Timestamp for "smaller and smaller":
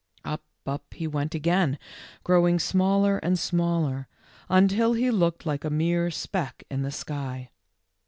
2.57-4.07